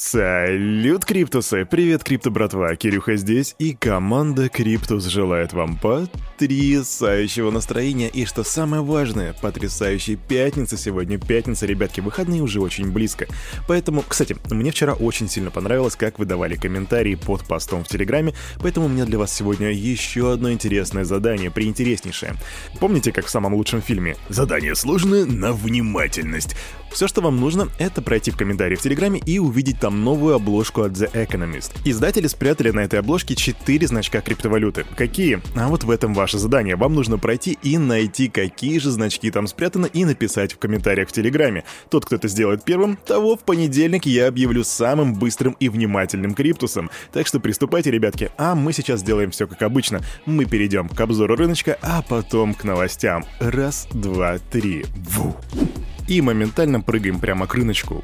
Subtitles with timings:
[0.00, 1.66] Салют, Криптусы!
[1.68, 2.76] Привет, Крипто братва!
[2.76, 10.76] Кирюха здесь, и команда Криптус желает вам потрясающего настроения, и что самое важное, потрясающей пятницы
[10.76, 11.18] сегодня.
[11.18, 13.26] Пятница, ребятки, выходные уже очень близко.
[13.66, 18.34] Поэтому, кстати, мне вчера очень сильно понравилось, как вы давали комментарии под постом в Телеграме,
[18.60, 22.34] поэтому у меня для вас сегодня еще одно интересное задание, приинтереснейшее.
[22.78, 24.14] Помните, как в самом лучшем фильме?
[24.28, 26.54] Задание сложное на внимательность.
[26.92, 30.82] Все, что вам нужно, это пройти в комментарии в Телеграме и увидеть там новую обложку
[30.82, 31.72] от The Economist.
[31.84, 34.84] Издатели спрятали на этой обложке 4 значка криптовалюты.
[34.96, 35.40] Какие?
[35.54, 36.76] А вот в этом ваше задание.
[36.76, 41.12] Вам нужно пройти и найти, какие же значки там спрятаны, и написать в комментариях в
[41.12, 41.64] Телеграме.
[41.90, 46.90] Тот, кто это сделает первым, того в понедельник я объявлю самым быстрым и внимательным криптусом.
[47.12, 50.00] Так что приступайте, ребятки, а мы сейчас сделаем все как обычно.
[50.26, 53.24] Мы перейдем к обзору рыночка, а потом к новостям.
[53.40, 54.84] Раз, два, три.
[54.96, 55.36] Ву
[56.08, 58.02] и моментально прыгаем прямо к рыночку.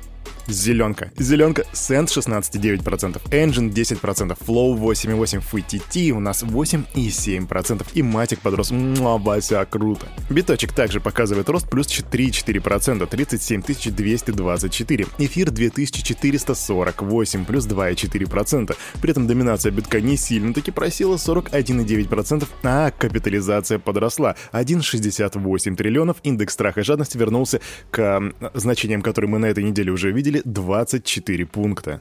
[0.48, 1.10] Зеленка.
[1.16, 5.42] Зеленка Сент 16,9%, Engine 10%, Flow 8,8%,
[5.74, 7.86] FTT у нас 8,7%.
[7.94, 8.70] И Матик подрос.
[8.70, 10.06] Муа, Вася, круто.
[10.30, 15.06] Биточек также показывает рост плюс 4,4%, 37 224.
[15.18, 18.76] Эфир 2448, плюс 2,4%.
[19.00, 26.16] При этом доминация битка не сильно таки просила 41,9%, а капитализация подросла 1,68 триллионов.
[26.22, 30.42] Индекс страха и жадности вернулся к значениям, которые мы на этой неделе уже видели, выделили
[30.44, 32.00] 24 пункта.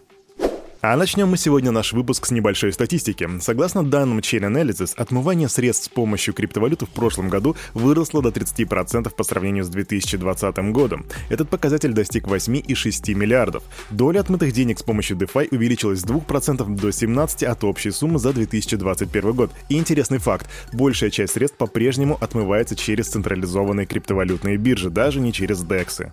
[0.86, 3.30] А начнем мы сегодня наш выпуск с небольшой статистики.
[3.40, 9.10] Согласно данным Chain Analysis, отмывание средств с помощью криптовалюты в прошлом году выросло до 30%
[9.16, 11.06] по сравнению с 2020 годом.
[11.30, 13.64] Этот показатель достиг 8,6 миллиардов.
[13.92, 18.34] Доля отмытых денег с помощью DeFi увеличилась с 2% до 17% от общей суммы за
[18.34, 19.52] 2021 год.
[19.70, 25.64] И интересный факт, большая часть средств по-прежнему отмывается через централизованные криптовалютные биржи, даже не через
[25.64, 26.12] DEX.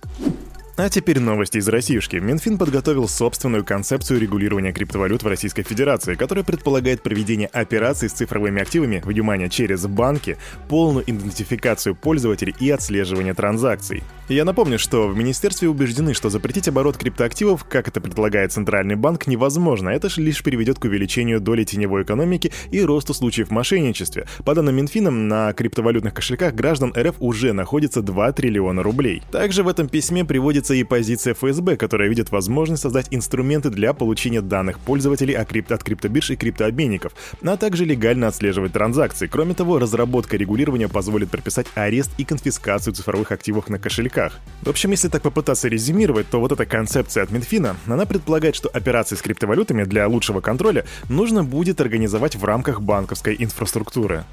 [0.83, 2.17] А теперь новости из Россиюшки.
[2.17, 8.63] Минфин подготовил собственную концепцию регулирования криптовалют в Российской Федерации, которая предполагает проведение операций с цифровыми
[8.63, 10.39] активами, внимание, через банки,
[10.71, 14.03] полную идентификацию пользователей и отслеживание транзакций.
[14.31, 19.27] Я напомню, что в министерстве убеждены, что запретить оборот криптоактивов, как это предлагает Центральный банк,
[19.27, 19.91] невозможно.
[19.91, 24.23] Это же лишь приведет к увеличению доли теневой экономики и росту случаев мошенничества.
[24.45, 29.23] По данным Минфина, на криптовалютных кошельках граждан РФ уже находится 2 триллиона рублей.
[29.33, 34.41] Также в этом письме приводится и позиция ФСБ, которая видит возможность создать инструменты для получения
[34.41, 35.49] данных пользователей от
[35.83, 39.27] криптобирж и криптообменников, а также легально отслеживать транзакции.
[39.27, 44.39] Кроме того, разработка регулирования позволит прописать арест и конфискацию цифровых активов на кошельках.
[44.63, 48.69] В общем, если так попытаться резюмировать, то вот эта концепция от Минфина, она предполагает, что
[48.69, 54.25] операции с криптовалютами для лучшего контроля нужно будет организовать в рамках банковской инфраструктуры.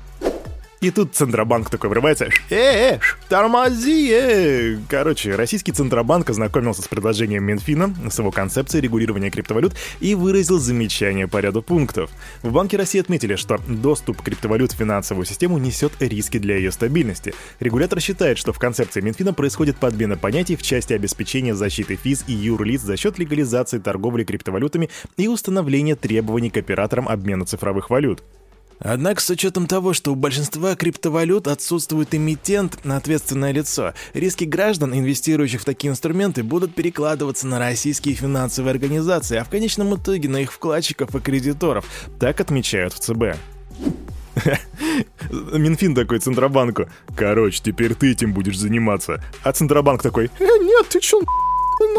[0.79, 2.25] И тут Центробанк такой врывается.
[2.49, 2.99] Э, э,
[3.29, 4.77] тормози, э.
[4.87, 11.27] Короче, российский Центробанк ознакомился с предложением Минфина, с его концепцией регулирования криптовалют и выразил замечания
[11.27, 12.11] по ряду пунктов.
[12.43, 17.33] В Банке России отметили, что доступ криптовалют в финансовую систему несет риски для ее стабильности.
[17.59, 22.33] Регулятор считает, что в концепции Минфина происходит подмена понятий в части обеспечения защиты ФИЗ и
[22.33, 28.21] юрлиц за счет легализации торговли криптовалютами и установления требований к операторам обмена цифровых валют.
[28.79, 34.93] Однако, с учетом того, что у большинства криптовалют отсутствует эмитент на ответственное лицо, риски граждан,
[34.93, 40.37] инвестирующих в такие инструменты, будут перекладываться на российские финансовые организации, а в конечном итоге на
[40.37, 41.85] их вкладчиков и кредиторов,
[42.19, 43.37] так отмечают в ЦБ.
[45.31, 46.85] Минфин такой Центробанку.
[47.15, 49.23] Короче, теперь ты этим будешь заниматься.
[49.43, 51.21] А Центробанк такой, э, нет, ты чё,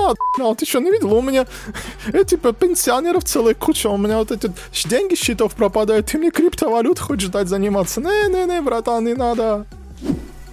[0.03, 1.13] надо, ну, ты что, не видел?
[1.15, 1.47] У меня,
[2.13, 4.51] э, типа, пенсионеров целая куча, у меня вот эти
[4.89, 8.01] деньги счетов пропадают, ты мне криптовалют хочешь дать заниматься?
[8.01, 9.67] Не-не-не, братан, не надо.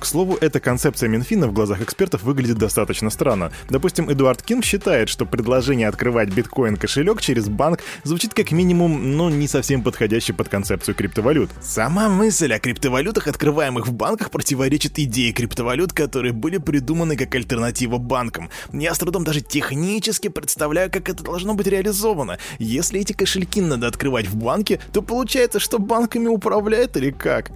[0.05, 3.51] К слову, эта концепция Минфина в глазах экспертов выглядит достаточно странно.
[3.71, 9.47] Допустим, Эдуард Ким считает, что предложение открывать биткоин-кошелек через банк звучит как минимум, ну, не
[9.47, 11.49] совсем подходящий под концепцию криптовалют.
[11.59, 17.97] Сама мысль о криптовалютах, открываемых в банках, противоречит идее криптовалют, которые были придуманы как альтернатива
[17.97, 18.51] банкам.
[18.73, 22.37] Я с трудом даже технически представляю, как это должно быть реализовано.
[22.59, 27.49] Если эти кошельки надо открывать в банке, то получается, что банками управляет или как?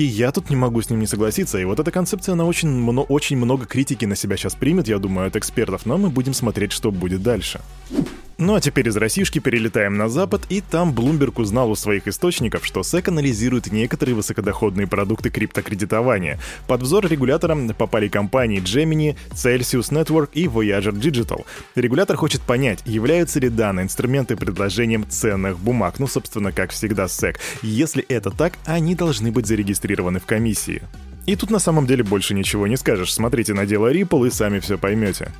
[0.00, 1.58] И я тут не могу с ним не согласиться.
[1.58, 4.98] И вот эта концепция, она очень, мно, очень много критики на себя сейчас примет, я
[4.98, 7.60] думаю, от экспертов, но мы будем смотреть, что будет дальше.
[8.40, 12.64] Ну а теперь из Российшки перелетаем на Запад, и там Bloomberg узнал у своих источников,
[12.64, 16.38] что SEC анализирует некоторые высокодоходные продукты криптокредитования.
[16.66, 21.44] Под взор регулятора попали компании Gemini, Celsius Network и Voyager Digital.
[21.74, 27.36] Регулятор хочет понять, являются ли данные инструменты предложением ценных бумаг, ну, собственно, как всегда SEC.
[27.60, 30.80] Если это так, они должны быть зарегистрированы в комиссии.
[31.26, 33.12] И тут на самом деле больше ничего не скажешь.
[33.12, 35.30] Смотрите на дело Ripple и сами все поймете.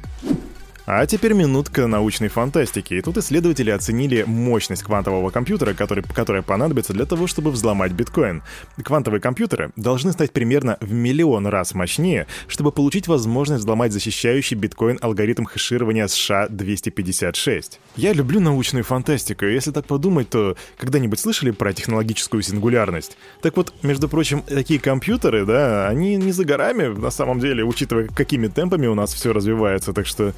[0.86, 2.94] А теперь минутка научной фантастики.
[2.94, 8.42] И тут исследователи оценили мощность квантового компьютера, который, которая понадобится для того, чтобы взломать биткоин.
[8.82, 14.98] Квантовые компьютеры должны стать примерно в миллион раз мощнее, чтобы получить возможность взломать защищающий биткоин
[15.00, 17.78] алгоритм хеширования США-256.
[17.96, 23.16] Я люблю научную фантастику, и если так подумать, то когда-нибудь слышали про технологическую сингулярность?
[23.42, 28.08] Так вот, между прочим, такие компьютеры, да, они не за горами, на самом деле, учитывая,
[28.08, 30.34] какими темпами у нас все развивается, так что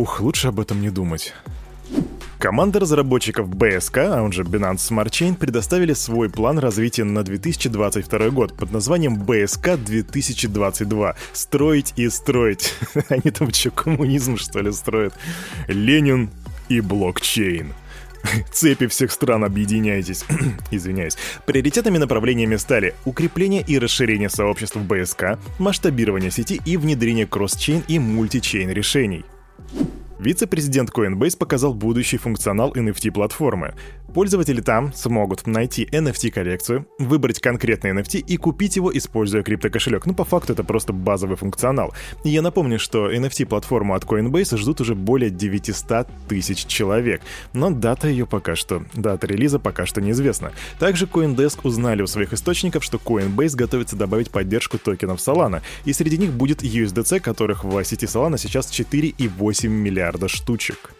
[0.00, 1.34] Ух, лучше об этом не думать.
[2.38, 8.30] Команда разработчиков BSK, а он же Binance Smart Chain, предоставили свой план развития на 2022
[8.30, 11.16] год под названием BSK 2022.
[11.34, 12.72] Строить и строить.
[13.10, 15.12] Они там что, коммунизм, что ли, строят?
[15.68, 16.30] Ленин
[16.70, 17.74] и блокчейн.
[18.52, 20.24] Цепи всех стран, объединяйтесь.
[20.70, 21.18] Извиняюсь.
[21.44, 28.70] Приоритетными направлениями стали укрепление и расширение сообществ БСК, масштабирование сети и внедрение кросс-чейн и мультичейн
[28.70, 29.26] решений.
[30.20, 33.74] Вице-президент Coinbase показал будущий функционал NFT-платформы.
[34.12, 40.04] Пользователи там смогут найти NFT-коллекцию, выбрать конкретный NFT и купить его, используя криптокошелек.
[40.04, 41.94] Ну, по факту, это просто базовый функционал.
[42.22, 47.22] И я напомню, что NFT-платформу от Coinbase ждут уже более 900 тысяч человек.
[47.54, 50.52] Но дата ее пока что, дата релиза пока что неизвестна.
[50.78, 56.18] Также CoinDesk узнали у своих источников, что Coinbase готовится добавить поддержку токенов Solana, и среди
[56.18, 60.94] них будет USDC, которых в сети Solana сейчас 4,8 миллиарда штучек.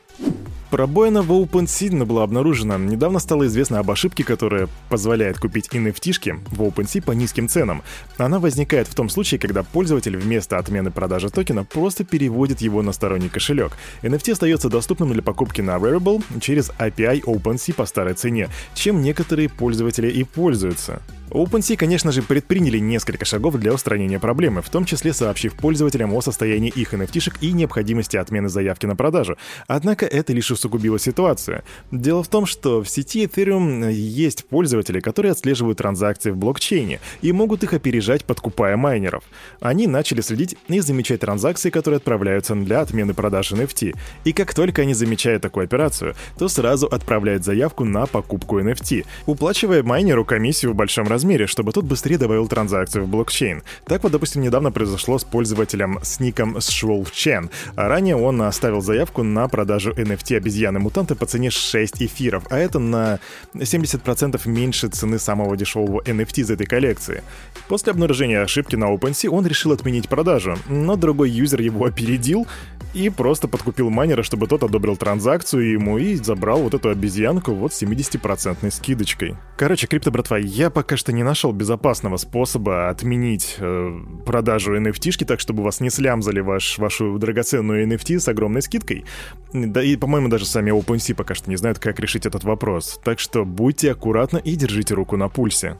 [0.71, 2.79] Пробоина в OpenSea была обнаружена.
[2.79, 7.83] Недавно стало известно об ошибке, которая позволяет купить NFT-шки в OpenSea по низким ценам.
[8.19, 12.93] Она возникает в том случае, когда пользователь вместо отмены продажи токена просто переводит его на
[12.93, 13.73] сторонний кошелек.
[14.03, 19.49] NFT остается доступным для покупки на Rarible через API OpenSea по старой цене, чем некоторые
[19.49, 21.03] пользователи и пользуются.
[21.31, 26.21] OpenSea, конечно же, предприняли несколько шагов для устранения проблемы, в том числе сообщив пользователям о
[26.21, 29.37] состоянии их NFT-шек и необходимости отмены заявки на продажу.
[29.69, 31.63] Однако это лишь усугубило ситуацию.
[31.91, 37.33] Дело в том, что в сети Ethereum есть пользователи, которые отслеживают транзакции в блокчейне и
[37.33, 39.25] могут их опережать, подкупая майнеров.
[39.61, 43.97] Они начали следить и замечать транзакции, которые отправляются для отмены продажи NFT.
[44.25, 49.83] И как только они замечают такую операцию, то сразу отправляют заявку на покупку NFT, уплачивая
[49.83, 53.63] майнеру комиссию в большом размере чтобы тот быстрее добавил транзакцию в блокчейн.
[53.87, 57.51] Так вот, допустим, недавно произошло с пользователем с ником Shwolf Chen.
[57.77, 62.79] А ранее он оставил заявку на продажу NFT обезьяны-мутанты по цене 6 эфиров, а это
[62.79, 63.21] на
[63.55, 67.23] 70% меньше цены самого дешевого NFT из этой коллекции.
[67.69, 72.47] После обнаружения ошибки на OpenSea он решил отменить продажу, но другой юзер его опередил
[72.95, 77.73] и просто подкупил майнера, чтобы тот одобрил транзакцию ему и забрал вот эту обезьянку вот
[77.73, 79.37] с 70% скидочкой.
[79.57, 85.39] Короче, крипто, братва, я пока что не нашел безопасного способа отменить э, продажу NFT-шки так,
[85.39, 89.05] чтобы вас не слямзали ваш, вашу драгоценную NFT с огромной скидкой.
[89.53, 92.99] Да и, по-моему, даже сами OpenSea пока что не знают, как решить этот вопрос.
[93.05, 95.79] Так что будьте аккуратны и держите руку на пульсе.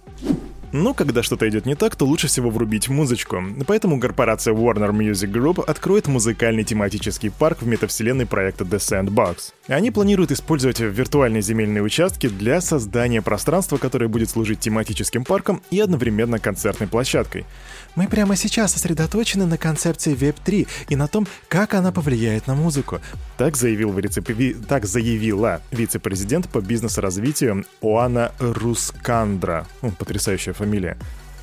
[0.73, 3.43] Но когда что-то идет не так, то лучше всего врубить музычку.
[3.67, 9.53] Поэтому корпорация Warner Music Group откроет музыкальный тематический парк в метавселенной проекта The Sandbox.
[9.71, 15.79] Они планируют использовать виртуальные земельные участки для создания пространства, которое будет служить тематическим парком и
[15.79, 17.47] одновременно концертной площадкой.
[17.95, 23.01] Мы прямо сейчас сосредоточены на концепции Web3 и на том, как она повлияет на музыку.
[23.39, 24.23] Так, заявил вице...
[24.69, 29.69] так заявила вице-президент по бизнес-развитию Оана Рускандра.
[29.99, 30.97] Потрясающая фамилия.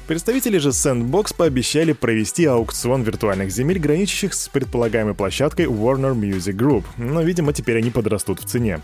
[0.07, 6.85] Представители же Sandbox пообещали провести аукцион виртуальных земель, граничащих с предполагаемой площадкой Warner Music Group,
[6.95, 8.79] но, видимо, теперь они подрастут в цене.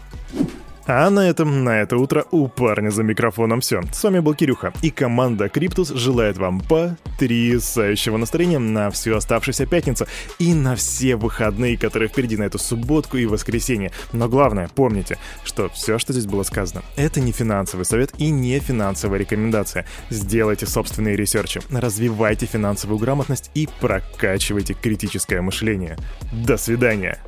[0.86, 3.82] А на этом, на это утро у парня за микрофоном все.
[3.94, 10.08] С вами был Кирюха, и команда Криптус желает вам потрясающего настроения на всю оставшуюся пятницу
[10.40, 13.92] и на все выходные, которые впереди на эту субботку и воскресенье.
[14.12, 18.60] Но главное, помните, что все, что здесь было сказано, это не финансовый совет и не
[18.60, 19.86] финансовая рекомендация.
[20.10, 25.98] Сделайте собственные ресерчи, развивайте финансовую грамотность и прокачивайте критическое мышление.
[26.34, 27.20] До свидания!